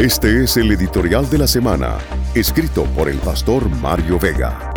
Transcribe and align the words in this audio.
Este 0.00 0.44
es 0.44 0.56
el 0.56 0.72
editorial 0.72 1.28
de 1.28 1.36
la 1.36 1.46
semana, 1.46 1.98
escrito 2.34 2.84
por 2.96 3.10
el 3.10 3.18
pastor 3.18 3.68
Mario 3.68 4.18
Vega. 4.18 4.72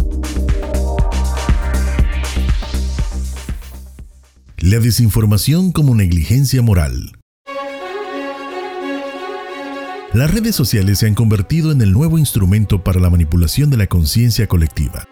La 4.57 4.79
desinformación 4.79 5.71
como 5.71 5.95
negligencia 5.95 6.61
moral. 6.61 7.13
Las 10.11 10.29
redes 10.29 10.57
sociales 10.57 10.99
se 10.99 11.07
han 11.07 11.15
convertido 11.15 11.71
en 11.71 11.81
el 11.81 11.93
nuevo 11.93 12.17
instrumento 12.17 12.83
para 12.83 12.99
la 12.99 13.09
manipulación 13.09 13.69
de 13.69 13.77
la 13.77 13.87
conciencia 13.87 14.47
colectiva. 14.47 15.05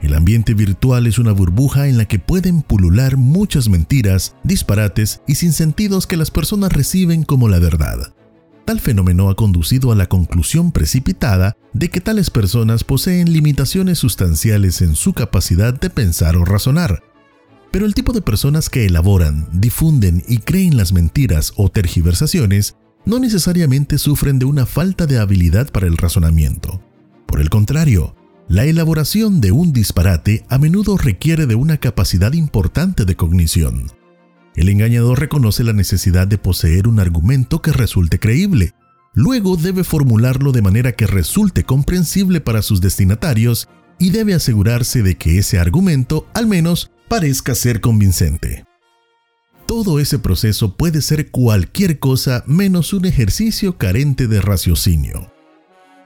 El 0.00 0.14
ambiente 0.14 0.54
virtual 0.54 1.08
es 1.08 1.18
una 1.18 1.32
burbuja 1.32 1.88
en 1.88 1.98
la 1.98 2.04
que 2.04 2.20
pueden 2.20 2.62
pulular 2.62 3.16
muchas 3.16 3.68
mentiras, 3.68 4.36
disparates 4.44 5.20
y 5.26 5.34
sinsentidos 5.34 6.06
que 6.06 6.16
las 6.16 6.30
personas 6.30 6.72
reciben 6.72 7.24
como 7.24 7.48
la 7.48 7.58
verdad. 7.58 8.14
Tal 8.64 8.78
fenómeno 8.78 9.28
ha 9.28 9.34
conducido 9.34 9.90
a 9.90 9.96
la 9.96 10.06
conclusión 10.06 10.70
precipitada 10.70 11.56
de 11.72 11.88
que 11.88 12.00
tales 12.00 12.30
personas 12.30 12.84
poseen 12.84 13.32
limitaciones 13.32 13.98
sustanciales 13.98 14.82
en 14.82 14.94
su 14.94 15.14
capacidad 15.14 15.74
de 15.74 15.90
pensar 15.90 16.36
o 16.36 16.44
razonar. 16.44 17.02
Pero 17.72 17.86
el 17.86 17.94
tipo 17.94 18.12
de 18.12 18.22
personas 18.22 18.70
que 18.70 18.86
elaboran, 18.86 19.48
difunden 19.52 20.22
y 20.28 20.38
creen 20.38 20.76
las 20.76 20.92
mentiras 20.92 21.52
o 21.56 21.70
tergiversaciones 21.70 22.76
no 23.04 23.18
necesariamente 23.18 23.98
sufren 23.98 24.38
de 24.38 24.44
una 24.44 24.64
falta 24.64 25.06
de 25.06 25.18
habilidad 25.18 25.70
para 25.72 25.88
el 25.88 25.96
razonamiento. 25.96 26.80
Por 27.26 27.40
el 27.40 27.50
contrario, 27.50 28.14
la 28.48 28.64
elaboración 28.64 29.40
de 29.40 29.50
un 29.50 29.72
disparate 29.72 30.44
a 30.48 30.58
menudo 30.58 30.98
requiere 30.98 31.46
de 31.46 31.54
una 31.56 31.78
capacidad 31.78 32.32
importante 32.34 33.04
de 33.04 33.16
cognición. 33.16 33.90
El 34.54 34.68
engañador 34.68 35.20
reconoce 35.20 35.64
la 35.64 35.72
necesidad 35.72 36.26
de 36.26 36.38
poseer 36.38 36.88
un 36.88 37.00
argumento 37.00 37.62
que 37.62 37.72
resulte 37.72 38.18
creíble. 38.18 38.74
Luego 39.14 39.56
debe 39.56 39.84
formularlo 39.84 40.52
de 40.52 40.62
manera 40.62 40.92
que 40.92 41.06
resulte 41.06 41.64
comprensible 41.64 42.40
para 42.40 42.62
sus 42.62 42.80
destinatarios 42.80 43.68
y 43.98 44.10
debe 44.10 44.34
asegurarse 44.34 45.02
de 45.02 45.16
que 45.16 45.38
ese 45.38 45.58
argumento, 45.58 46.26
al 46.34 46.46
menos, 46.46 46.90
parezca 47.08 47.54
ser 47.54 47.80
convincente 47.80 48.64
todo 49.72 50.00
ese 50.00 50.18
proceso 50.18 50.76
puede 50.76 51.00
ser 51.00 51.30
cualquier 51.30 51.98
cosa 51.98 52.44
menos 52.46 52.92
un 52.92 53.06
ejercicio 53.06 53.78
carente 53.78 54.26
de 54.26 54.42
raciocinio. 54.42 55.32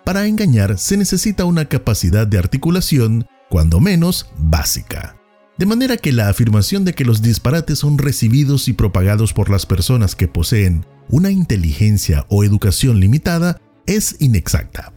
Para 0.05 0.29
engañar 0.29 0.79
se 0.79 0.97
necesita 0.97 1.45
una 1.47 1.65
capacidad 1.65 2.29
de 2.29 2.39
articulación, 2.39 3.27
cuando 3.51 3.81
menos, 3.81 4.31
básica. 4.39 5.16
De 5.59 5.65
manera 5.67 5.97
que 5.97 6.13
la 6.13 6.29
afirmación 6.29 6.85
de 6.85 6.93
que 6.93 7.05
los 7.05 7.23
disparates 7.23 7.79
son 7.79 7.97
recibidos 7.97 8.69
y 8.69 8.75
propagados 8.75 9.33
por 9.33 9.49
las 9.49 9.65
personas 9.65 10.15
que 10.15 10.29
poseen 10.29 10.85
una 11.09 11.31
inteligencia 11.31 12.27
o 12.29 12.45
educación 12.45 13.01
limitada 13.01 13.61
es 13.87 14.17
inexacta. 14.21 14.93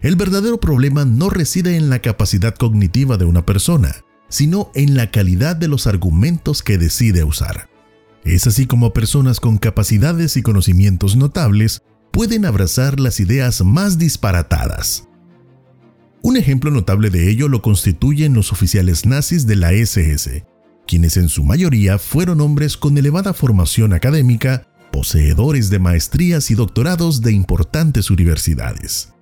El 0.00 0.14
verdadero 0.14 0.60
problema 0.60 1.04
no 1.04 1.30
reside 1.30 1.76
en 1.76 1.90
la 1.90 2.00
capacidad 2.00 2.54
cognitiva 2.54 3.16
de 3.16 3.24
una 3.24 3.44
persona, 3.44 3.96
sino 4.28 4.70
en 4.74 4.96
la 4.96 5.10
calidad 5.10 5.56
de 5.56 5.68
los 5.68 5.86
argumentos 5.86 6.62
que 6.62 6.78
decide 6.78 7.24
usar. 7.24 7.68
Es 8.24 8.46
así 8.46 8.66
como 8.66 8.92
personas 8.92 9.40
con 9.40 9.58
capacidades 9.58 10.36
y 10.36 10.42
conocimientos 10.42 11.16
notables 11.16 11.82
pueden 12.12 12.44
abrazar 12.44 13.00
las 13.00 13.20
ideas 13.20 13.64
más 13.64 13.98
disparatadas. 13.98 15.05
Un 16.36 16.42
ejemplo 16.42 16.70
notable 16.70 17.08
de 17.08 17.30
ello 17.30 17.48
lo 17.48 17.62
constituyen 17.62 18.34
los 18.34 18.52
oficiales 18.52 19.06
nazis 19.06 19.46
de 19.46 19.56
la 19.56 19.72
SS, 19.72 20.44
quienes 20.86 21.16
en 21.16 21.30
su 21.30 21.44
mayoría 21.44 21.98
fueron 21.98 22.42
hombres 22.42 22.76
con 22.76 22.98
elevada 22.98 23.32
formación 23.32 23.94
académica, 23.94 24.68
poseedores 24.92 25.70
de 25.70 25.78
maestrías 25.78 26.50
y 26.50 26.54
doctorados 26.54 27.22
de 27.22 27.32
importantes 27.32 28.10
universidades. 28.10 29.14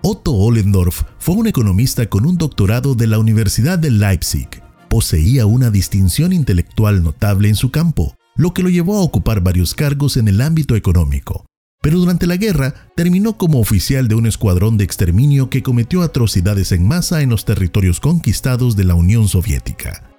Otto 0.00 0.32
Ollendorf 0.32 1.02
fue 1.18 1.34
un 1.34 1.48
economista 1.48 2.08
con 2.08 2.24
un 2.24 2.38
doctorado 2.38 2.94
de 2.94 3.08
la 3.08 3.18
Universidad 3.18 3.76
de 3.76 3.90
Leipzig. 3.90 4.46
Poseía 4.88 5.46
una 5.46 5.72
distinción 5.72 6.32
intelectual 6.32 7.02
notable 7.02 7.48
en 7.48 7.56
su 7.56 7.72
campo, 7.72 8.14
lo 8.36 8.54
que 8.54 8.62
lo 8.62 8.68
llevó 8.68 8.98
a 8.98 9.02
ocupar 9.02 9.40
varios 9.40 9.74
cargos 9.74 10.16
en 10.16 10.28
el 10.28 10.40
ámbito 10.40 10.76
económico. 10.76 11.46
Pero 11.84 11.98
durante 11.98 12.26
la 12.26 12.38
guerra 12.38 12.72
terminó 12.96 13.36
como 13.36 13.60
oficial 13.60 14.08
de 14.08 14.14
un 14.14 14.24
escuadrón 14.24 14.78
de 14.78 14.84
exterminio 14.84 15.50
que 15.50 15.62
cometió 15.62 16.00
atrocidades 16.00 16.72
en 16.72 16.88
masa 16.88 17.20
en 17.20 17.28
los 17.28 17.44
territorios 17.44 18.00
conquistados 18.00 18.74
de 18.74 18.84
la 18.84 18.94
Unión 18.94 19.28
Soviética. 19.28 20.10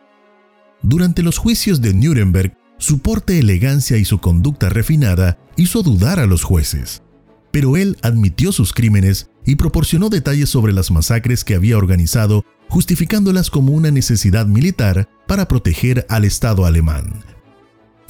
Durante 0.83 1.23
los 1.23 1.39
juicios 1.39 1.81
de 1.81 1.95
Nuremberg, 1.95 2.55
su 2.77 2.99
porte 2.99 3.39
elegancia 3.39 3.97
y 3.97 4.05
su 4.05 4.19
conducta 4.19 4.69
refinada 4.69 5.39
hizo 5.57 5.81
dudar 5.81 6.19
a 6.19 6.27
los 6.27 6.43
jueces. 6.43 7.01
Pero 7.49 7.77
él 7.77 7.97
admitió 8.03 8.51
sus 8.51 8.71
crímenes 8.71 9.31
y 9.43 9.55
proporcionó 9.55 10.09
detalles 10.09 10.49
sobre 10.49 10.71
las 10.71 10.91
masacres 10.91 11.43
que 11.43 11.55
había 11.55 11.79
organizado, 11.79 12.45
justificándolas 12.69 13.49
como 13.49 13.71
una 13.71 13.89
necesidad 13.89 14.45
militar 14.45 15.09
para 15.27 15.47
proteger 15.47 16.05
al 16.09 16.25
Estado 16.25 16.67
alemán 16.67 17.34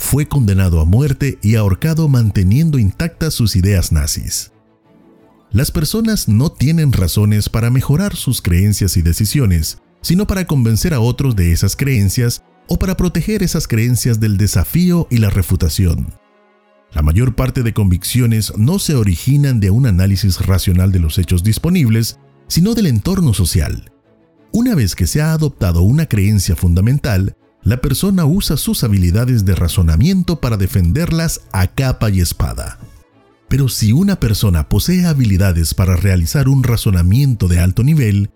fue 0.05 0.27
condenado 0.27 0.81
a 0.81 0.85
muerte 0.85 1.39
y 1.41 1.55
ahorcado 1.55 2.07
manteniendo 2.07 2.77
intactas 2.77 3.33
sus 3.33 3.55
ideas 3.55 3.91
nazis. 3.91 4.51
Las 5.51 5.71
personas 5.71 6.27
no 6.27 6.51
tienen 6.51 6.93
razones 6.93 7.49
para 7.49 7.71
mejorar 7.71 8.15
sus 8.15 8.43
creencias 8.43 8.97
y 8.97 9.01
decisiones, 9.01 9.79
sino 10.01 10.27
para 10.27 10.45
convencer 10.45 10.93
a 10.93 10.99
otros 10.99 11.35
de 11.35 11.51
esas 11.51 11.75
creencias 11.75 12.43
o 12.67 12.77
para 12.77 12.95
proteger 12.95 13.41
esas 13.41 13.67
creencias 13.67 14.19
del 14.19 14.37
desafío 14.37 15.07
y 15.09 15.17
la 15.17 15.31
refutación. 15.31 16.13
La 16.93 17.01
mayor 17.01 17.33
parte 17.33 17.63
de 17.63 17.73
convicciones 17.73 18.53
no 18.57 18.77
se 18.77 18.93
originan 18.93 19.59
de 19.59 19.71
un 19.71 19.87
análisis 19.87 20.45
racional 20.45 20.91
de 20.91 20.99
los 20.99 21.17
hechos 21.17 21.43
disponibles, 21.43 22.19
sino 22.47 22.75
del 22.75 22.85
entorno 22.85 23.33
social. 23.33 23.91
Una 24.51 24.75
vez 24.75 24.93
que 24.93 25.07
se 25.07 25.23
ha 25.23 25.33
adoptado 25.33 25.81
una 25.81 26.05
creencia 26.05 26.55
fundamental, 26.55 27.35
la 27.65 27.81
persona 27.81 28.25
usa 28.25 28.57
sus 28.57 28.83
habilidades 28.83 29.43
de 29.43 29.55
razonamiento 29.55 30.39
para 30.39 30.55
defenderlas 30.55 31.41
a 31.51 31.65
capa 31.65 32.11
y 32.11 32.21
espada. 32.21 32.77
Pero 33.49 33.69
si 33.69 33.91
una 33.91 34.19
persona 34.19 34.69
posee 34.69 35.05
habilidades 35.07 35.73
para 35.73 35.95
realizar 35.95 36.47
un 36.47 36.63
razonamiento 36.63 37.47
de 37.47 37.59
alto 37.59 37.83
nivel, 37.83 38.29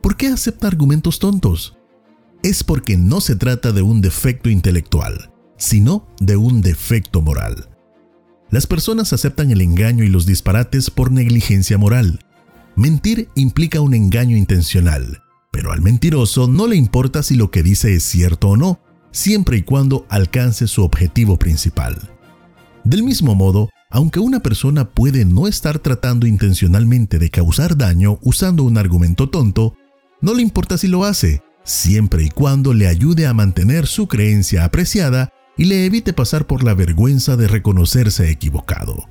¿por 0.00 0.16
qué 0.16 0.28
acepta 0.28 0.68
argumentos 0.68 1.18
tontos? 1.18 1.76
Es 2.44 2.62
porque 2.62 2.96
no 2.96 3.20
se 3.20 3.34
trata 3.34 3.72
de 3.72 3.82
un 3.82 4.00
defecto 4.00 4.50
intelectual, 4.50 5.32
sino 5.56 6.06
de 6.20 6.36
un 6.36 6.60
defecto 6.60 7.20
moral. 7.20 7.68
Las 8.50 8.68
personas 8.68 9.12
aceptan 9.12 9.50
el 9.50 9.62
engaño 9.62 10.04
y 10.04 10.08
los 10.08 10.26
disparates 10.26 10.90
por 10.90 11.10
negligencia 11.10 11.76
moral. 11.76 12.20
Mentir 12.76 13.30
implica 13.34 13.80
un 13.80 13.94
engaño 13.94 14.36
intencional, 14.36 15.24
pero 15.50 15.72
al 15.72 15.80
mentiroso 15.80 16.48
no 16.48 16.66
le 16.66 16.76
importa 16.76 17.22
si 17.22 17.36
lo 17.36 17.50
que 17.50 17.62
dice 17.62 17.94
es 17.94 18.04
cierto 18.04 18.50
o 18.50 18.56
no, 18.56 18.80
siempre 19.10 19.58
y 19.58 19.62
cuando 19.62 20.06
alcance 20.08 20.66
su 20.66 20.82
objetivo 20.82 21.38
principal. 21.38 22.10
Del 22.84 23.02
mismo 23.02 23.34
modo, 23.34 23.70
aunque 23.90 24.20
una 24.20 24.40
persona 24.40 24.90
puede 24.90 25.24
no 25.24 25.46
estar 25.48 25.78
tratando 25.78 26.26
intencionalmente 26.26 27.18
de 27.18 27.30
causar 27.30 27.76
daño 27.76 28.18
usando 28.22 28.64
un 28.64 28.78
argumento 28.78 29.28
tonto, 29.28 29.74
no 30.20 30.34
le 30.34 30.42
importa 30.42 30.76
si 30.76 30.88
lo 30.88 31.04
hace, 31.04 31.42
siempre 31.64 32.24
y 32.24 32.28
cuando 32.28 32.74
le 32.74 32.88
ayude 32.88 33.26
a 33.26 33.34
mantener 33.34 33.86
su 33.86 34.06
creencia 34.06 34.64
apreciada 34.64 35.30
y 35.56 35.64
le 35.64 35.86
evite 35.86 36.12
pasar 36.12 36.46
por 36.46 36.62
la 36.62 36.74
vergüenza 36.74 37.36
de 37.36 37.48
reconocerse 37.48 38.30
equivocado. 38.30 39.08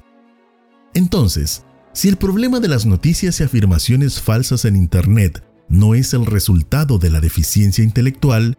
Entonces, 0.93 1.63
si 1.93 2.07
el 2.07 2.17
problema 2.17 2.59
de 2.59 2.67
las 2.67 2.85
noticias 2.85 3.39
y 3.39 3.43
afirmaciones 3.43 4.21
falsas 4.21 4.65
en 4.65 4.75
Internet 4.75 5.43
no 5.69 5.95
es 5.95 6.13
el 6.13 6.25
resultado 6.25 6.97
de 6.97 7.09
la 7.09 7.19
deficiencia 7.19 7.83
intelectual, 7.83 8.57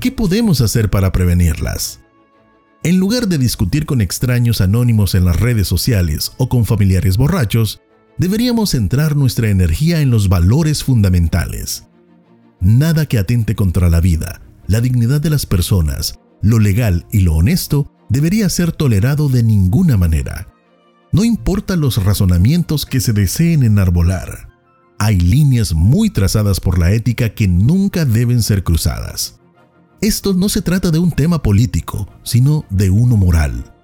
¿qué 0.00 0.12
podemos 0.12 0.60
hacer 0.60 0.90
para 0.90 1.12
prevenirlas? 1.12 2.00
En 2.84 2.98
lugar 2.98 3.26
de 3.28 3.38
discutir 3.38 3.86
con 3.86 4.00
extraños 4.00 4.60
anónimos 4.60 5.14
en 5.14 5.24
las 5.24 5.40
redes 5.40 5.66
sociales 5.66 6.32
o 6.38 6.48
con 6.48 6.64
familiares 6.64 7.16
borrachos, 7.16 7.80
deberíamos 8.18 8.70
centrar 8.70 9.16
nuestra 9.16 9.48
energía 9.48 10.00
en 10.00 10.10
los 10.10 10.28
valores 10.28 10.84
fundamentales. 10.84 11.88
Nada 12.60 13.06
que 13.06 13.18
atente 13.18 13.54
contra 13.54 13.88
la 13.88 14.00
vida, 14.00 14.40
la 14.66 14.80
dignidad 14.80 15.20
de 15.20 15.30
las 15.30 15.44
personas, 15.44 16.20
lo 16.40 16.60
legal 16.60 17.06
y 17.12 17.20
lo 17.20 17.34
honesto 17.34 17.92
debería 18.08 18.48
ser 18.48 18.72
tolerado 18.72 19.28
de 19.28 19.42
ninguna 19.42 19.96
manera. 19.96 20.48
No 21.10 21.24
importa 21.24 21.74
los 21.74 22.04
razonamientos 22.04 22.86
que 22.86 23.00
se 23.00 23.12
deseen 23.12 23.64
enarbolar 23.64 24.47
hay 24.98 25.18
líneas 25.20 25.74
muy 25.74 26.10
trazadas 26.10 26.60
por 26.60 26.78
la 26.78 26.92
ética 26.92 27.34
que 27.34 27.48
nunca 27.48 28.04
deben 28.04 28.42
ser 28.42 28.64
cruzadas. 28.64 29.38
Esto 30.00 30.34
no 30.34 30.48
se 30.48 30.62
trata 30.62 30.90
de 30.90 30.98
un 30.98 31.12
tema 31.12 31.42
político, 31.42 32.08
sino 32.22 32.64
de 32.70 32.90
uno 32.90 33.16
moral. 33.16 33.74